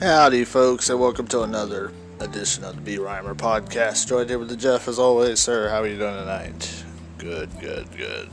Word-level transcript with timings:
Howdy, 0.00 0.44
folks, 0.44 0.90
and 0.90 1.00
welcome 1.00 1.26
to 1.28 1.40
another 1.40 1.90
edition 2.20 2.64
of 2.64 2.84
the 2.84 2.98
Brimer 2.98 3.34
podcast. 3.34 4.06
Joined 4.06 4.28
here 4.28 4.38
with 4.38 4.50
the 4.50 4.56
Jeff, 4.56 4.88
as 4.88 4.98
always, 4.98 5.40
sir. 5.40 5.70
How 5.70 5.80
are 5.80 5.86
you 5.86 5.96
doing 5.96 6.16
tonight? 6.16 6.84
Good, 7.16 7.48
good, 7.58 7.88
good. 7.96 8.28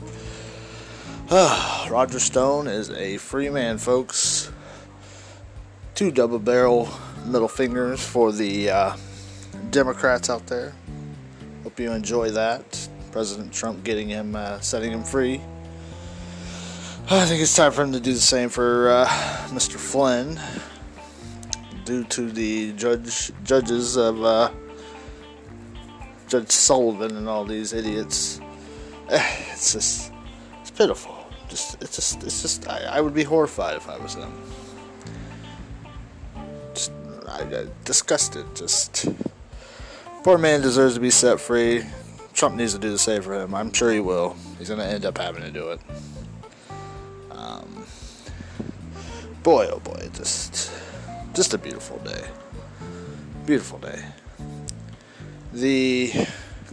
Roger 1.90 2.20
Stone 2.20 2.66
is 2.66 2.90
a 2.90 3.16
free 3.16 3.48
man, 3.48 3.78
folks. 3.78 4.52
Two 5.94 6.10
double 6.10 6.38
barrel 6.38 6.90
middle 7.24 7.48
fingers 7.48 8.06
for 8.06 8.30
the 8.30 8.68
uh, 8.68 8.96
Democrats 9.70 10.28
out 10.28 10.46
there. 10.46 10.74
Hope 11.62 11.80
you 11.80 11.92
enjoy 11.92 12.30
that. 12.32 12.88
President 13.10 13.54
Trump 13.54 13.84
getting 13.84 14.10
him, 14.10 14.36
uh, 14.36 14.60
setting 14.60 14.92
him 14.92 15.02
free. 15.02 15.40
I 17.08 17.24
think 17.24 17.40
it's 17.40 17.56
time 17.56 17.72
for 17.72 17.84
him 17.84 17.92
to 17.92 18.00
do 18.00 18.12
the 18.12 18.20
same 18.20 18.50
for 18.50 18.90
uh, 18.90 19.06
Mr. 19.48 19.76
Flynn 19.76 20.38
due 21.84 22.04
to 22.04 22.30
the 22.30 22.72
judge 22.72 23.30
judges 23.44 23.96
of 23.96 24.22
uh, 24.24 24.50
Judge 26.28 26.50
Sullivan 26.50 27.16
and 27.16 27.28
all 27.28 27.44
these 27.44 27.72
idiots. 27.72 28.40
It's 29.54 29.72
just 29.72 30.12
it's 30.60 30.70
pitiful. 30.70 31.16
Just 31.48 31.80
it's 31.80 31.94
just 31.94 32.22
it's 32.24 32.42
just 32.42 32.68
I, 32.68 32.82
I 32.84 33.00
would 33.00 33.14
be 33.14 33.22
horrified 33.22 33.76
if 33.76 33.88
I 33.88 33.96
was 33.98 34.16
them. 34.16 34.32
Just 36.74 36.90
I, 37.28 37.42
I 37.42 37.66
disgusted. 37.84 38.44
Just 38.56 39.06
poor 40.24 40.38
man 40.38 40.60
deserves 40.60 40.94
to 40.94 41.00
be 41.00 41.10
set 41.10 41.38
free. 41.38 41.84
Trump 42.32 42.56
needs 42.56 42.72
to 42.72 42.80
do 42.80 42.90
the 42.90 42.98
same 42.98 43.22
for 43.22 43.34
him. 43.34 43.54
I'm 43.54 43.72
sure 43.72 43.92
he 43.92 44.00
will. 44.00 44.36
He's 44.58 44.68
gonna 44.68 44.84
end 44.84 45.06
up 45.06 45.18
having 45.18 45.42
to 45.42 45.50
do 45.52 45.70
it. 45.70 45.80
Um, 47.30 47.86
boy, 49.44 49.68
oh 49.70 49.78
boy, 49.78 50.10
just 50.14 50.72
just 51.34 51.52
a 51.52 51.58
beautiful 51.58 51.98
day. 51.98 52.24
Beautiful 53.44 53.78
day. 53.80 54.04
The 55.52 56.26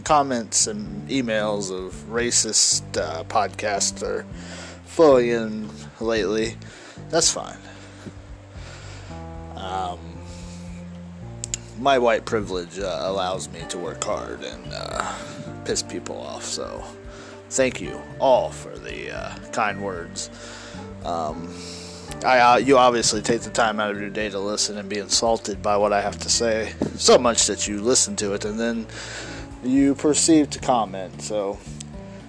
comments 0.04 0.68
and 0.68 1.08
emails 1.08 1.70
of 1.70 1.92
racist 2.08 2.96
uh, 2.96 3.24
podcasts 3.24 4.02
are 4.04 4.24
flowing 4.84 5.28
in 5.28 5.70
lately. 6.00 6.56
That's 7.10 7.30
fine. 7.30 7.58
Um, 9.56 9.98
my 11.80 11.98
white 11.98 12.24
privilege 12.24 12.78
uh, 12.78 13.00
allows 13.02 13.48
me 13.48 13.60
to 13.68 13.78
work 13.78 14.02
hard 14.04 14.44
and 14.44 14.72
uh, 14.72 15.12
piss 15.64 15.82
people 15.82 16.18
off. 16.18 16.44
So, 16.44 16.84
thank 17.50 17.80
you 17.80 18.00
all 18.20 18.50
for 18.50 18.78
the 18.78 19.10
uh, 19.10 19.36
kind 19.50 19.82
words. 19.82 20.30
Um, 21.04 21.52
I, 22.24 22.38
uh, 22.38 22.56
you 22.56 22.78
obviously 22.78 23.20
take 23.20 23.40
the 23.40 23.50
time 23.50 23.80
out 23.80 23.90
of 23.90 24.00
your 24.00 24.10
day 24.10 24.28
to 24.30 24.38
listen 24.38 24.78
and 24.78 24.88
be 24.88 24.98
insulted 24.98 25.60
by 25.60 25.76
what 25.76 25.92
I 25.92 26.00
have 26.00 26.18
to 26.20 26.28
say, 26.28 26.72
so 26.94 27.18
much 27.18 27.46
that 27.48 27.66
you 27.66 27.80
listen 27.80 28.14
to 28.16 28.34
it 28.34 28.44
and 28.44 28.60
then 28.60 28.86
you 29.64 29.96
proceed 29.96 30.52
to 30.52 30.60
comment. 30.60 31.20
So, 31.20 31.58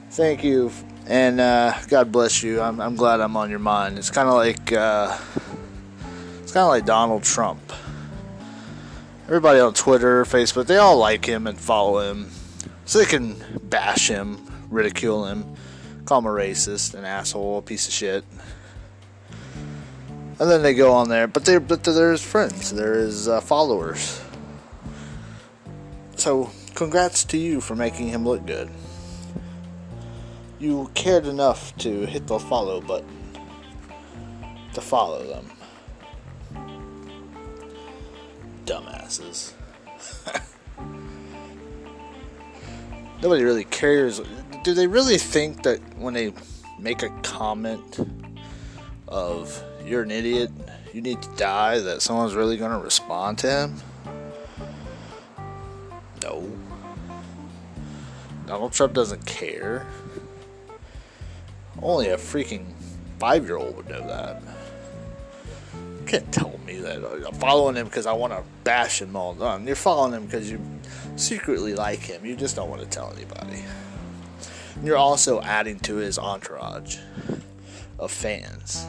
thank 0.09 0.43
you, 0.43 0.71
and 1.05 1.39
uh, 1.39 1.77
God 1.89 2.11
bless 2.11 2.41
you. 2.41 2.59
I'm, 2.59 2.81
I'm, 2.81 2.95
glad 2.95 3.19
I'm 3.19 3.37
on 3.37 3.51
your 3.51 3.59
mind. 3.59 3.99
It's 3.99 4.09
kind 4.09 4.27
of 4.27 4.33
like 4.33 4.73
uh, 4.73 5.15
it's 6.41 6.51
kind 6.51 6.63
of 6.63 6.69
like 6.69 6.85
Donald 6.85 7.23
Trump. 7.23 7.61
Everybody 9.25 9.59
on 9.59 9.75
Twitter, 9.75 10.25
Facebook, 10.25 10.65
they 10.65 10.77
all 10.77 10.97
like 10.97 11.25
him 11.25 11.45
and 11.45 11.59
follow 11.59 11.99
him, 11.99 12.31
so 12.85 12.97
they 12.97 13.05
can 13.05 13.35
bash 13.63 14.07
him, 14.07 14.39
ridicule 14.71 15.25
him, 15.25 15.55
call 16.05 16.19
him 16.19 16.25
a 16.25 16.29
racist, 16.29 16.95
an 16.95 17.05
asshole, 17.05 17.59
a 17.59 17.61
piece 17.61 17.87
of 17.87 17.93
shit 17.93 18.23
and 20.39 20.49
then 20.49 20.61
they 20.61 20.73
go 20.73 20.91
on 20.91 21.09
there. 21.09 21.27
But 21.27 21.45
they 21.45 21.57
but 21.57 21.83
there's 21.83 22.23
friends, 22.23 22.71
there 22.71 22.93
is 22.93 23.27
uh, 23.27 23.41
followers. 23.41 24.21
So 26.15 26.51
congrats 26.75 27.23
to 27.25 27.37
you 27.37 27.61
for 27.61 27.75
making 27.75 28.07
him 28.09 28.25
look 28.25 28.45
good. 28.45 28.69
You 30.59 30.89
cared 30.93 31.25
enough 31.25 31.75
to 31.77 32.05
hit 32.05 32.27
the 32.27 32.39
follow 32.39 32.79
button 32.81 33.23
to 34.73 34.81
follow 34.81 35.23
them. 35.27 35.51
Dumbasses. 38.65 39.53
Nobody 43.21 43.43
really 43.43 43.65
cares. 43.65 44.21
Do 44.63 44.73
they 44.73 44.87
really 44.87 45.17
think 45.17 45.63
that 45.63 45.79
when 45.97 46.13
they 46.13 46.33
make 46.79 47.03
a 47.03 47.09
comment 47.21 47.99
of 49.07 49.63
you're 49.85 50.03
an 50.03 50.11
idiot, 50.11 50.51
you 50.93 51.01
need 51.01 51.21
to 51.21 51.29
die, 51.35 51.79
that 51.79 52.01
someone's 52.01 52.35
really 52.35 52.57
going 52.57 52.71
to 52.71 52.83
respond 52.83 53.37
to 53.39 53.49
him? 53.49 53.81
No. 56.21 56.49
Donald 58.45 58.73
Trump 58.73 58.93
doesn't 58.93 59.25
care. 59.25 59.87
Only 61.81 62.09
a 62.09 62.17
freaking 62.17 62.65
five 63.19 63.45
year 63.45 63.57
old 63.57 63.75
would 63.77 63.89
know 63.89 64.05
that. 64.07 64.41
You 65.73 66.05
can't 66.05 66.31
tell 66.31 66.59
me 66.65 66.77
that 66.77 67.03
uh, 67.03 67.27
I'm 67.27 67.35
following 67.35 67.75
him 67.75 67.87
because 67.87 68.05
I 68.05 68.13
want 68.13 68.33
to 68.33 68.43
bash 68.63 69.01
him 69.01 69.15
all 69.15 69.33
done. 69.33 69.65
You're 69.65 69.75
following 69.75 70.13
him 70.13 70.25
because 70.25 70.51
you 70.51 70.61
secretly 71.15 71.73
like 71.73 71.99
him. 71.99 72.25
You 72.25 72.35
just 72.35 72.55
don't 72.55 72.69
want 72.69 72.81
to 72.81 72.87
tell 72.87 73.13
anybody. 73.15 73.63
you're 74.83 74.97
also 74.97 75.41
adding 75.41 75.79
to 75.81 75.95
his 75.95 76.19
entourage 76.19 76.97
of 77.99 78.11
fans. 78.11 78.85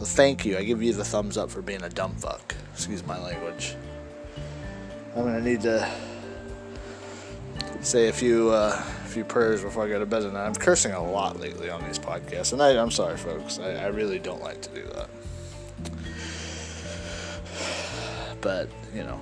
So 0.00 0.06
thank 0.06 0.46
you. 0.46 0.56
I 0.56 0.64
give 0.64 0.82
you 0.82 0.94
the 0.94 1.04
thumbs 1.04 1.36
up 1.36 1.50
for 1.50 1.60
being 1.60 1.82
a 1.82 1.90
dumb 1.90 2.14
fuck. 2.14 2.54
Excuse 2.72 3.04
my 3.04 3.18
language. 3.20 3.76
I'm 5.14 5.24
gonna 5.24 5.42
need 5.42 5.60
to 5.60 5.86
say 7.82 8.08
a 8.08 8.12
few 8.12 8.48
uh, 8.48 8.82
a 8.82 9.08
few 9.08 9.24
prayers 9.24 9.62
before 9.62 9.84
I 9.84 9.88
go 9.88 9.98
to 9.98 10.06
bed 10.06 10.20
tonight. 10.20 10.46
I'm 10.46 10.54
cursing 10.54 10.92
a 10.92 11.04
lot 11.04 11.38
lately 11.38 11.68
on 11.68 11.84
these 11.84 11.98
podcasts, 11.98 12.54
and 12.54 12.62
I, 12.62 12.70
am 12.70 12.90
sorry, 12.90 13.18
folks. 13.18 13.58
I, 13.58 13.72
I 13.72 13.86
really 13.88 14.18
don't 14.18 14.40
like 14.40 14.62
to 14.62 14.70
do 14.70 14.84
that. 14.94 15.10
But 18.40 18.70
you 18.94 19.02
know, 19.02 19.20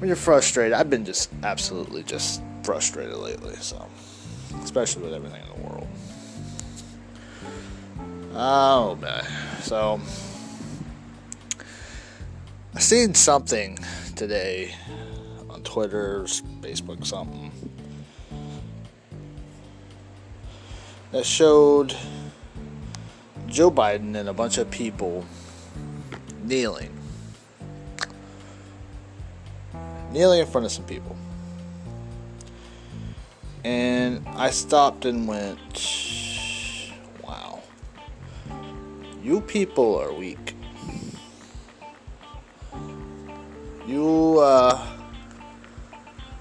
when 0.00 0.08
you're 0.08 0.16
frustrated, 0.16 0.72
I've 0.72 0.90
been 0.90 1.04
just 1.04 1.30
absolutely 1.44 2.02
just 2.02 2.42
frustrated 2.64 3.14
lately. 3.14 3.54
So, 3.60 3.88
especially 4.60 5.04
with 5.04 5.14
everything 5.14 5.40
in 5.40 5.62
the 5.62 5.68
world. 5.68 5.86
Oh 8.36 8.96
man. 8.96 9.24
So 9.62 10.00
I 12.74 12.80
seen 12.80 13.14
something 13.14 13.78
today 14.16 14.74
on 15.48 15.62
Twitter, 15.62 16.24
Facebook, 16.60 17.06
something 17.06 17.52
that 21.12 21.24
showed 21.24 21.96
Joe 23.46 23.70
Biden 23.70 24.16
and 24.16 24.28
a 24.28 24.32
bunch 24.32 24.58
of 24.58 24.68
people 24.68 25.24
kneeling. 26.42 26.90
Kneeling 30.10 30.40
in 30.40 30.46
front 30.46 30.64
of 30.64 30.72
some 30.72 30.86
people. 30.86 31.16
And 33.62 34.26
I 34.26 34.50
stopped 34.50 35.04
and 35.04 35.28
went, 35.28 36.23
You 39.24 39.40
people 39.40 39.98
are 39.98 40.12
weak. 40.12 40.54
You, 43.86 44.38
uh, 44.38 44.86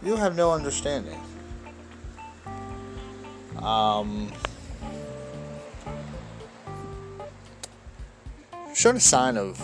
you 0.04 0.18
have 0.18 0.36
no 0.36 0.52
understanding. 0.52 1.18
Um, 3.62 4.30
you're 8.52 8.76
showing 8.76 8.98
a 8.98 9.00
sign 9.00 9.38
of 9.38 9.62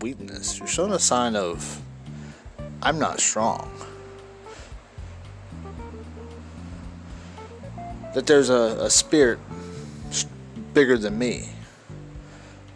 weakness. 0.00 0.58
You're 0.58 0.66
showing 0.66 0.92
a 0.92 0.98
sign 0.98 1.36
of, 1.36 1.82
I'm 2.82 2.98
not 2.98 3.20
strong. 3.20 3.70
That 8.12 8.26
there's 8.26 8.50
a, 8.50 8.76
a 8.80 8.90
spirit 8.90 9.38
bigger 10.76 10.98
than 10.98 11.18
me. 11.18 11.48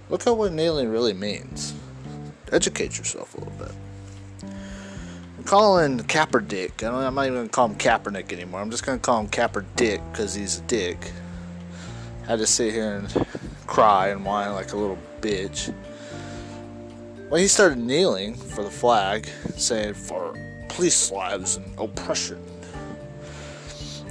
Look 0.08 0.26
at 0.26 0.34
what 0.34 0.54
kneeling 0.54 0.88
really 0.88 1.12
means. 1.12 1.74
Educate 2.50 2.96
yourself 2.96 3.34
a 3.34 3.40
little 3.40 3.52
bit. 3.58 4.54
Calling 5.44 5.98
Capper 6.04 6.40
Dick. 6.40 6.82
I 6.82 7.04
am 7.04 7.14
not 7.14 7.26
even 7.26 7.42
to 7.42 7.48
call 7.50 7.68
him 7.68 7.76
Kaepernick 7.76 8.32
anymore. 8.32 8.62
I'm 8.62 8.70
just 8.70 8.84
to 8.84 8.96
call 8.96 9.20
him 9.20 9.28
Capper 9.28 9.66
Dick 9.76 10.00
because 10.10 10.34
he's 10.34 10.60
a 10.60 10.62
dick. 10.62 11.12
Had 12.26 12.38
to 12.38 12.46
sit 12.46 12.72
here 12.72 12.94
and 12.94 13.26
cry 13.66 14.08
and 14.08 14.24
whine 14.24 14.54
like 14.54 14.72
a 14.72 14.78
little 14.78 14.98
bitch. 15.20 15.70
When 17.28 17.42
he 17.42 17.48
started 17.48 17.76
kneeling 17.76 18.34
for 18.34 18.64
the 18.64 18.70
flag, 18.70 19.28
saying 19.58 19.92
for 19.92 20.34
police 20.70 21.12
lives 21.12 21.56
and 21.56 21.78
oppression, 21.78 22.42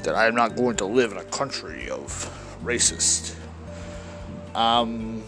that 0.03 0.13
I 0.13 0.27
am 0.27 0.35
not 0.35 0.55
going 0.55 0.75
to 0.75 0.85
live 0.85 1.11
in 1.11 1.17
a 1.17 1.23
country 1.23 1.89
of 1.89 2.07
racist 2.63 3.38
um, 4.59 5.23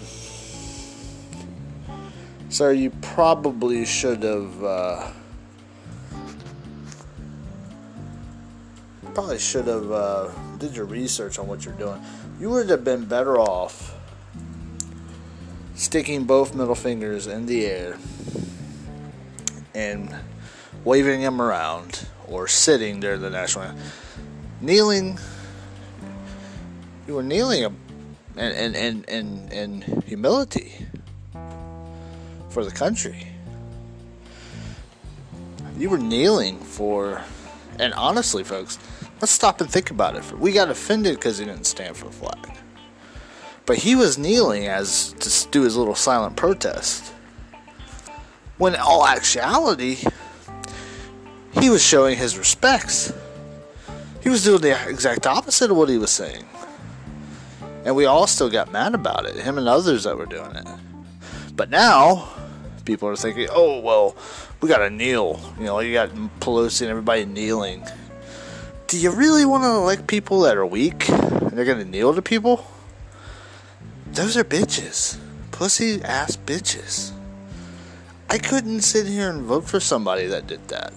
Sir, 2.50 2.74
you 2.74 2.89
probably 3.01 3.86
should 3.86 4.24
have. 4.24 4.63
Uh, 4.63 5.12
probably 9.13 9.39
should 9.39 9.68
have 9.68 9.92
uh, 9.92 10.30
did 10.57 10.75
your 10.75 10.86
research 10.86 11.39
on 11.39 11.48
what 11.48 11.63
you're 11.63 11.74
doing. 11.75 12.01
You 12.39 12.50
would 12.50 12.69
have 12.69 12.83
been 12.83 13.06
better 13.06 13.39
off 13.39 13.95
sticking 15.75 16.25
both 16.25 16.54
middle 16.54 16.75
fingers 16.75 17.27
in 17.27 17.45
the 17.45 17.66
air 17.66 17.98
and 19.74 20.13
waving 20.84 21.22
them 21.22 21.42
around 21.42 22.06
or 22.27 22.48
sitting 22.48 23.00
there 23.00 23.18
the 23.18 23.30
national 23.30 23.66
anthem. 23.66 23.92
kneeling 24.60 25.18
you 27.07 27.16
were 27.16 27.24
kneeling 27.24 27.63
in, 28.38 28.75
in, 28.75 29.04
in, 29.06 29.50
in 29.51 29.81
humility 30.06 30.86
for 32.50 32.66
the 32.66 32.72
country 32.72 33.28
you 35.78 35.89
were 35.89 35.98
kneeling 35.98 36.60
for 36.60 37.24
and 37.80 37.94
honestly 37.94 38.44
folks 38.44 38.78
let's 39.22 39.31
stop 39.31 39.62
and 39.62 39.69
think 39.69 39.92
about 39.92 40.16
it 40.16 40.39
we 40.39 40.51
got 40.51 40.69
offended 40.69 41.16
because 41.16 41.38
he 41.38 41.45
didn't 41.45 41.66
stand 41.66 41.95
for 41.95 42.06
the 42.06 42.12
flag 42.12 42.51
but 43.66 43.78
he 43.78 43.95
was 43.95 44.18
kneeling 44.18 44.68
as 44.68 45.13
to 45.13 45.50
do 45.50 45.62
his 45.62 45.77
little 45.77 45.95
silent 45.95 46.36
protest. 46.36 47.13
When 48.57 48.74
in 48.74 48.80
all 48.80 49.06
actuality, 49.07 49.98
he 51.60 51.69
was 51.69 51.84
showing 51.84 52.18
his 52.18 52.38
respects. 52.38 53.13
He 54.22 54.30
was 54.30 54.44
doing 54.44 54.62
the 54.62 54.77
exact 54.89 55.25
opposite 55.25 55.72
of 55.72 55.77
what 55.77 55.89
he 55.89 55.98
was 55.98 56.12
saying. 56.12 56.45
And 57.83 57.95
we 57.95 58.06
all 58.06 58.28
still 58.28 58.50
got 58.50 58.72
mad 58.72 58.94
about 58.94 59.25
it, 59.25 59.36
him 59.36 59.57
and 59.57 59.68
others 59.68 60.04
that 60.04 60.18
were 60.18 60.25
doing 60.25 60.56
it. 60.56 60.68
But 61.56 61.69
now, 61.69 62.30
people 62.86 63.07
are 63.07 63.16
thinking, 63.16 63.48
oh, 63.51 63.80
well, 63.80 64.16
we 64.62 64.69
gotta 64.69 64.89
kneel. 64.89 65.39
You 65.57 65.66
know, 65.66 65.80
you 65.80 65.94
got 65.94 66.10
Pelosi 66.39 66.81
and 66.81 66.89
everybody 66.92 67.25
kneeling. 67.25 67.83
Do 68.88 69.00
you 69.00 69.12
really 69.12 69.45
want 69.45 69.63
to 69.63 69.69
elect 69.69 70.07
people 70.07 70.42
that 70.42 70.57
are 70.57 70.66
weak 70.66 71.10
and 71.10 71.51
they're 71.51 71.66
gonna 71.66 71.86
kneel 71.86 72.13
to 72.13 72.22
people? 72.22 72.66
Those 74.12 74.38
are 74.38 74.44
bitches. 74.44 75.18
Pussy 75.51 76.01
ass 76.04 76.38
bitches. 76.38 77.12
I 78.30 78.38
couldn't 78.38 78.81
sit 78.81 79.07
here 79.07 79.30
and 79.30 79.42
vote 79.42 79.66
for 79.66 79.80
somebody 79.80 80.25
that 80.27 80.48
did 80.48 80.68
that. 80.69 80.94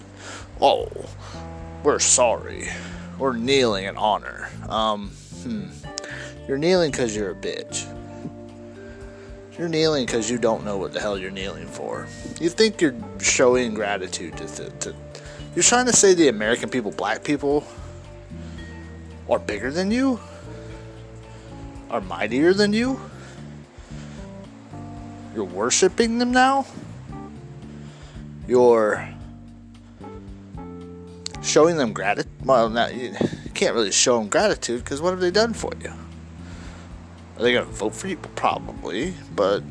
Oh, 0.61 0.89
we're 1.83 1.99
sorry. 1.99 2.67
We're 3.17 3.35
kneeling 3.35 3.85
in 3.85 3.97
honor. 3.97 4.49
Um, 4.67 5.09
hmm. 5.43 5.67
You're 6.47 6.57
kneeling 6.57 6.91
because 6.91 7.15
you're 7.15 7.31
a 7.31 7.35
bitch. 7.35 7.91
You're 9.57 9.69
kneeling 9.69 10.05
because 10.05 10.29
you 10.29 10.37
don't 10.37 10.65
know 10.65 10.77
what 10.77 10.93
the 10.93 10.99
hell 10.99 11.17
you're 11.17 11.31
kneeling 11.31 11.67
for. 11.67 12.07
You 12.39 12.49
think 12.49 12.81
you're 12.81 12.95
showing 13.19 13.73
gratitude 13.73 14.37
to, 14.37 14.47
to, 14.47 14.69
to. 14.69 14.95
You're 15.55 15.63
trying 15.63 15.85
to 15.85 15.93
say 15.93 16.13
the 16.13 16.27
American 16.27 16.69
people, 16.69 16.91
black 16.91 17.23
people, 17.23 17.65
are 19.29 19.39
bigger 19.39 19.71
than 19.71 19.91
you? 19.91 20.19
are 21.89 22.01
mightier 22.01 22.53
than 22.53 22.73
you? 22.73 22.99
You're 25.33 25.45
worshiping 25.45 26.17
them 26.17 26.31
now? 26.31 26.65
You're 28.47 29.07
showing 31.41 31.77
them 31.77 31.93
gratitude. 31.93 32.31
Well, 32.43 32.69
now 32.69 32.87
you 32.87 33.15
can't 33.53 33.73
really 33.73 33.91
show 33.91 34.19
them 34.19 34.29
gratitude 34.29 34.83
because 34.83 35.01
what 35.01 35.11
have 35.11 35.19
they 35.19 35.31
done 35.31 35.53
for 35.53 35.71
you? 35.81 35.93
Are 37.37 37.41
they 37.41 37.53
going 37.53 37.65
to 37.65 37.71
vote 37.71 37.93
for 37.93 38.07
you? 38.07 38.17
Probably, 38.35 39.13
but 39.35 39.61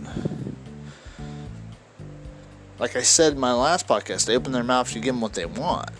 like 2.78 2.96
I 2.96 3.02
said 3.02 3.32
in 3.34 3.38
my 3.38 3.52
last 3.52 3.86
podcast, 3.86 4.26
they 4.26 4.36
open 4.36 4.52
their 4.52 4.64
mouths, 4.64 4.94
you 4.94 5.00
give 5.00 5.14
them 5.14 5.20
what 5.20 5.34
they 5.34 5.46
want. 5.46 5.90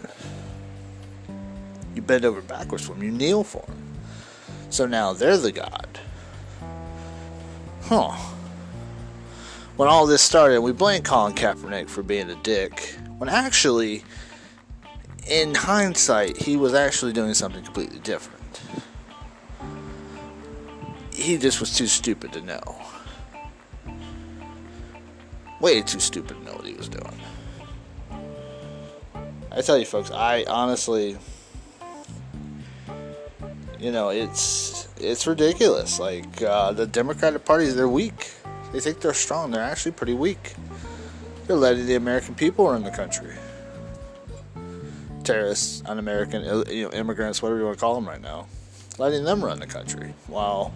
You 1.94 2.02
bend 2.02 2.25
over 2.25 2.43
backwards 2.43 2.84
for 2.84 2.93
them, 2.93 3.02
you 3.02 3.11
kneel 3.11 3.44
for 3.44 3.62
them. 3.66 3.82
So 4.70 4.87
now 4.87 5.12
they're 5.12 5.38
the 5.38 5.52
God. 5.52 5.99
Huh. 7.82 8.17
When 9.76 9.88
all 9.88 10.06
this 10.06 10.22
started, 10.22 10.60
we 10.60 10.72
blamed 10.72 11.05
Colin 11.05 11.34
Kaepernick 11.34 11.88
for 11.88 12.02
being 12.02 12.31
a 12.31 12.37
dick. 12.43 12.96
When 13.19 13.28
actually, 13.28 14.05
in 15.28 15.55
hindsight, 15.55 16.37
he 16.37 16.56
was 16.56 16.75
actually 16.75 17.12
doing 17.12 17.34
something 17.34 17.64
completely 17.64 18.00
different. 18.00 18.44
He 21.24 21.38
just 21.38 21.58
was 21.58 21.74
too 21.74 21.86
stupid 21.86 22.34
to 22.34 22.42
know. 22.42 22.76
Way 25.58 25.80
too 25.80 25.98
stupid 25.98 26.36
to 26.36 26.44
know 26.44 26.52
what 26.52 26.66
he 26.66 26.74
was 26.74 26.90
doing. 26.90 27.18
I 29.50 29.62
tell 29.62 29.78
you, 29.78 29.86
folks, 29.86 30.10
I 30.10 30.44
honestly 30.46 31.16
you 33.84 33.90
know, 33.90 34.10
it's 34.10 34.88
it's 34.98 35.26
ridiculous. 35.26 35.98
Like 35.98 36.42
uh, 36.42 36.72
the 36.72 36.86
Democratic 36.86 37.44
Party, 37.44 37.66
they're 37.68 37.88
weak. 37.88 38.32
They 38.72 38.80
think 38.80 39.00
they're 39.00 39.14
strong. 39.14 39.50
They're 39.50 39.62
actually 39.62 39.92
pretty 39.92 40.14
weak. 40.14 40.54
They're 41.46 41.56
letting 41.56 41.86
the 41.86 41.94
American 41.94 42.34
people 42.34 42.68
run 42.68 42.82
the 42.82 42.90
country. 42.90 43.34
Terrorists, 45.22 45.82
un-American, 45.86 46.44
you 46.68 46.84
know, 46.84 46.90
immigrants, 46.92 47.40
whatever 47.40 47.60
you 47.60 47.64
want 47.64 47.78
to 47.78 47.80
call 47.80 47.94
them 47.94 48.06
right 48.06 48.20
now, 48.20 48.46
letting 48.98 49.24
them 49.24 49.42
run 49.42 49.58
the 49.58 49.66
country 49.66 50.12
while 50.26 50.74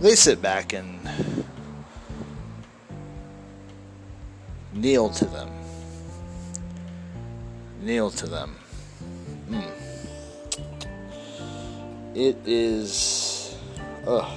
they 0.00 0.14
sit 0.14 0.42
back 0.42 0.72
and 0.72 1.08
kneel 4.72 5.10
to 5.10 5.24
them. 5.26 5.50
Kneel 7.80 8.10
to 8.10 8.26
them. 8.26 8.56
Mm 9.48 9.80
it 12.14 12.36
is. 12.46 13.56
Ugh. 14.06 14.30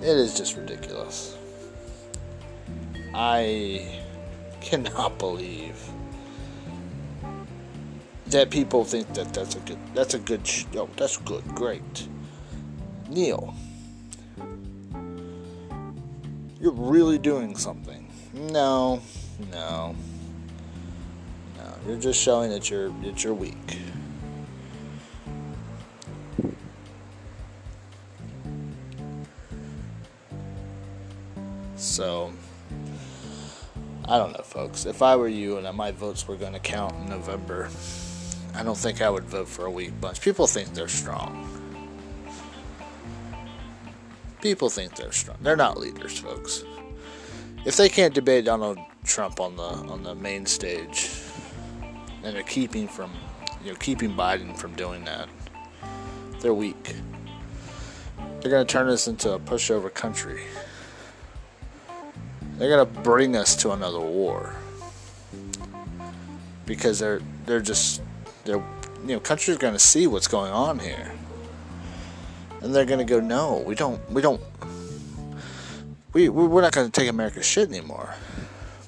It 0.00 0.16
is 0.16 0.36
just 0.36 0.56
ridiculous. 0.56 1.36
I 3.14 4.00
cannot 4.60 5.18
believe 5.18 5.76
that 8.30 8.50
people 8.50 8.84
think 8.84 9.12
that 9.14 9.32
that's 9.32 9.54
a 9.54 9.60
good 9.60 9.78
that's 9.94 10.14
a 10.14 10.18
good 10.18 10.46
sh- 10.46 10.64
oh 10.76 10.88
that's 10.96 11.16
good 11.18 11.44
great 11.54 12.08
kneel 13.08 13.54
you're 16.60 16.72
really 16.72 17.18
doing 17.18 17.56
something 17.56 18.10
no 18.34 19.00
no 19.52 19.94
no 21.56 21.74
you're 21.86 21.98
just 21.98 22.20
showing 22.20 22.50
that 22.50 22.70
you're 22.70 22.90
that 23.02 23.24
you're 23.24 23.34
weak. 23.34 23.78
So 31.76 32.32
I 34.04 34.18
don't 34.18 34.32
know, 34.32 34.42
folks. 34.42 34.84
If 34.84 35.02
I 35.02 35.16
were 35.16 35.28
you 35.28 35.58
and 35.58 35.76
my 35.76 35.92
votes 35.92 36.26
were 36.26 36.36
going 36.36 36.52
to 36.52 36.58
count 36.58 36.94
in 36.96 37.08
November, 37.08 37.70
I 38.58 38.64
don't 38.64 38.76
think 38.76 39.00
I 39.00 39.08
would 39.08 39.22
vote 39.22 39.46
for 39.46 39.66
a 39.66 39.70
weak 39.70 40.00
bunch. 40.00 40.20
People 40.20 40.48
think 40.48 40.74
they're 40.74 40.88
strong. 40.88 41.48
People 44.42 44.68
think 44.68 44.96
they're 44.96 45.12
strong. 45.12 45.36
They're 45.42 45.56
not 45.56 45.78
leaders, 45.78 46.18
folks. 46.18 46.64
If 47.64 47.76
they 47.76 47.88
can't 47.88 48.12
debate 48.12 48.46
Donald 48.46 48.78
Trump 49.04 49.38
on 49.38 49.54
the 49.54 49.62
on 49.62 50.02
the 50.02 50.16
main 50.16 50.44
stage, 50.44 51.08
and 52.24 52.34
they're 52.34 52.42
keeping 52.42 52.88
from, 52.88 53.12
you 53.64 53.70
know, 53.70 53.76
keeping 53.78 54.14
Biden 54.14 54.56
from 54.56 54.74
doing 54.74 55.04
that. 55.04 55.28
They're 56.40 56.52
weak. 56.52 56.96
They're 58.40 58.50
going 58.50 58.66
to 58.66 58.72
turn 58.72 58.88
us 58.88 59.06
into 59.06 59.34
a 59.34 59.38
pushover 59.38 59.92
country. 59.92 60.42
They're 62.56 62.68
going 62.68 62.92
to 62.92 63.00
bring 63.02 63.36
us 63.36 63.54
to 63.56 63.70
another 63.70 64.00
war 64.00 64.56
because 66.66 66.98
they're 66.98 67.20
they're 67.46 67.60
just 67.60 68.02
they're 68.48 68.64
you 69.02 69.14
know 69.14 69.20
countries 69.20 69.56
are 69.56 69.60
going 69.60 69.74
to 69.74 69.78
see 69.78 70.06
what's 70.06 70.28
going 70.28 70.52
on 70.52 70.78
here 70.78 71.12
and 72.62 72.74
they're 72.74 72.84
going 72.84 72.98
to 72.98 73.04
go 73.04 73.20
no 73.20 73.62
we 73.66 73.74
don't 73.74 74.00
we 74.10 74.20
don't 74.20 74.40
we 76.12 76.28
we're 76.28 76.62
not 76.62 76.72
going 76.72 76.90
to 76.90 77.00
take 77.00 77.08
America's 77.08 77.46
shit 77.46 77.68
anymore 77.68 78.14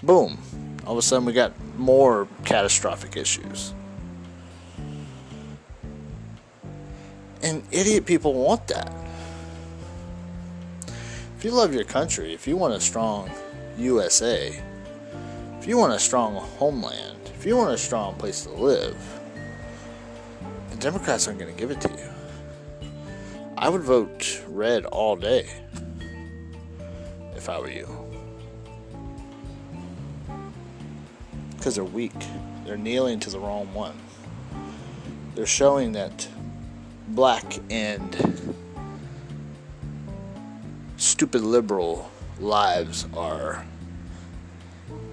boom 0.02 0.38
all 0.86 0.94
of 0.94 0.98
a 0.98 1.02
sudden 1.02 1.24
we 1.24 1.32
got 1.32 1.52
more 1.76 2.26
catastrophic 2.44 3.16
issues. 3.16 3.74
And 7.42 7.62
idiot 7.70 8.06
people 8.06 8.34
want 8.34 8.66
that. 8.68 8.92
If 11.38 11.44
you 11.44 11.52
love 11.52 11.72
your 11.72 11.84
country, 11.84 12.34
if 12.34 12.46
you 12.46 12.56
want 12.56 12.74
a 12.74 12.80
strong 12.80 13.30
USA, 13.78 14.60
if 15.58 15.66
you 15.66 15.78
want 15.78 15.94
a 15.94 15.98
strong 15.98 16.34
homeland, 16.34 17.18
if 17.38 17.46
you 17.46 17.56
want 17.56 17.72
a 17.72 17.78
strong 17.78 18.14
place 18.16 18.42
to 18.42 18.50
live, 18.50 19.19
Democrats 20.80 21.26
aren't 21.26 21.38
going 21.38 21.54
to 21.54 21.58
give 21.58 21.70
it 21.70 21.80
to 21.82 21.90
you. 21.90 22.88
I 23.58 23.68
would 23.68 23.82
vote 23.82 24.42
red 24.48 24.86
all 24.86 25.14
day 25.14 25.46
if 27.36 27.50
I 27.50 27.60
were 27.60 27.70
you. 27.70 27.86
Because 31.56 31.74
they're 31.74 31.84
weak. 31.84 32.14
They're 32.64 32.78
kneeling 32.78 33.20
to 33.20 33.30
the 33.30 33.38
wrong 33.38 33.72
one. 33.74 33.98
They're 35.34 35.44
showing 35.44 35.92
that 35.92 36.26
black 37.08 37.58
and 37.68 38.54
stupid 40.96 41.42
liberal 41.42 42.10
lives 42.38 43.06
are 43.14 43.66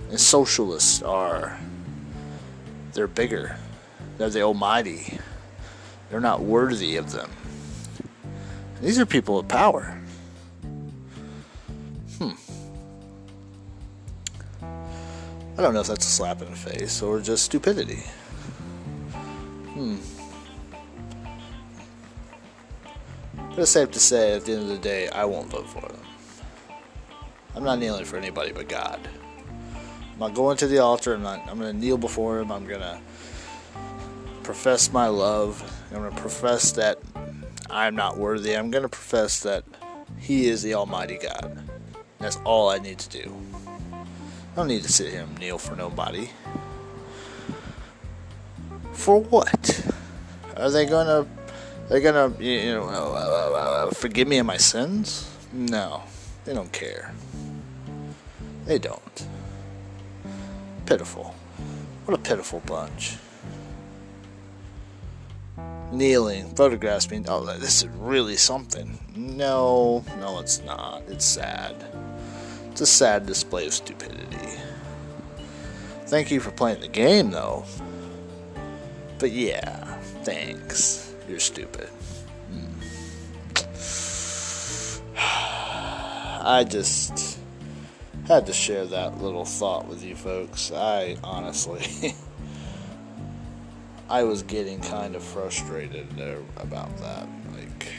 and 0.10 0.20
socialists 0.20 1.02
are 1.02 1.58
they're 2.94 3.08
bigger 3.08 3.58
they're 4.18 4.30
the 4.30 4.42
almighty 4.42 5.18
they're 6.10 6.20
not 6.20 6.42
worthy 6.42 6.96
of 6.96 7.12
them 7.12 7.30
these 8.82 9.00
are 9.00 9.06
people 9.06 9.40
of 9.40 9.48
power 9.48 10.00
hmm 12.18 12.32
i 15.58 15.62
don't 15.62 15.74
know 15.74 15.82
if 15.82 15.88
that's 15.88 16.06
a 16.06 16.10
slap 16.10 16.42
in 16.42 16.50
the 16.50 16.56
face 16.56 17.02
or 17.02 17.20
just 17.20 17.44
stupidity 17.44 18.04
hmm 19.74 19.98
but 23.50 23.60
it's 23.60 23.72
safe 23.72 23.92
to 23.92 24.00
say 24.00 24.34
at 24.34 24.46
the 24.46 24.54
end 24.54 24.62
of 24.62 24.68
the 24.68 24.78
day 24.78 25.10
i 25.10 25.26
won't 25.26 25.50
vote 25.50 25.68
for 25.68 25.82
them 25.82 26.06
i'm 27.56 27.64
not 27.64 27.80
kneeling 27.80 28.06
for 28.06 28.18
anybody 28.18 28.52
but 28.52 28.68
god 28.70 29.00
I'm 30.18 30.22
not 30.22 30.34
going 30.34 30.58
to 30.58 30.66
the 30.66 30.80
altar. 30.80 31.14
I'm 31.14 31.22
not. 31.22 31.48
I'm 31.48 31.60
going 31.60 31.72
to 31.72 31.80
kneel 31.80 31.96
before 31.96 32.40
Him. 32.40 32.52
I'm 32.52 32.66
going 32.66 32.80
to 32.82 33.00
profess 34.42 34.92
my 34.92 35.06
love. 35.06 35.62
I'm 35.92 36.02
going 36.02 36.12
to 36.12 36.22
profess 36.22 36.72
that 36.74 37.00
I'm 37.70 37.96
not 37.96 38.18
worthy. 38.18 38.56
I'm 38.56 38.72
going 38.72 38.84
to 38.84 38.90
profess 38.90 39.42
that 39.42 39.64
He 40.18 40.48
is 40.48 40.62
the 40.62 40.74
Almighty 40.74 41.18
God. 41.18 41.62
That's 42.20 42.38
all 42.44 42.70
I 42.70 42.80
need 42.80 43.00
to 43.00 43.10
do. 43.24 43.36
I 43.94 44.56
don't 44.56 44.68
need 44.68 44.84
to 44.84 44.92
sit 44.92 45.12
here 45.12 45.22
and 45.22 45.40
kneel 45.40 45.58
for 45.58 45.76
nobody. 45.76 46.30
For 48.94 49.22
what? 49.22 49.86
Are 50.58 50.72
they 50.72 50.88
gonna? 50.88 51.28
They're 51.88 52.02
gonna, 52.02 52.34
you 52.40 52.74
know, 52.74 52.86
uh, 52.90 53.88
uh, 53.88 53.92
forgive 53.92 54.28
me 54.28 54.40
of 54.40 54.48
my 54.48 54.58
sins? 54.58 55.32
No, 55.54 56.02
they 56.44 56.54
don't 56.54 56.72
care. 56.72 57.14
They 58.66 58.80
don't 58.80 59.28
pitiful. 60.88 61.36
What 62.06 62.18
a 62.18 62.22
pitiful 62.22 62.62
bunch. 62.62 63.18
Kneeling, 65.98 66.54
photographs 66.54 67.08
being, 67.08 67.26
oh, 67.28 67.44
this 67.58 67.82
is 67.82 67.88
really 67.88 68.36
something. 68.36 69.00
No, 69.16 70.06
no, 70.20 70.38
it's 70.38 70.62
not. 70.62 71.02
It's 71.08 71.26
sad. 71.26 71.76
It's 72.70 72.82
a 72.82 72.86
sad 72.86 73.26
display 73.26 73.66
of 73.66 73.74
stupidity. 73.74 74.60
Thank 76.06 76.30
you 76.30 76.40
for 76.40 76.52
playing 76.52 76.82
the 76.82 76.88
game, 76.88 77.32
though. 77.32 77.66
But 79.18 79.32
yeah, 79.32 79.98
thanks. 80.22 81.16
You're 81.28 81.40
stupid. 81.40 81.90
Hmm. 82.52 82.68
I 86.46 86.64
just 86.64 87.40
had 88.28 88.46
to 88.46 88.54
share 88.54 88.86
that 88.86 89.20
little 89.20 89.46
thought 89.46 89.88
with 89.88 90.04
you 90.04 90.16
folks. 90.16 90.72
I 90.72 91.18
honestly, 91.24 92.14
I 94.10 94.24
was 94.24 94.42
getting 94.44 94.80
kind 94.80 95.16
of 95.16 95.24
frustrated 95.24 96.08
about 96.56 96.96
that. 97.00 97.28
Like, 97.54 97.92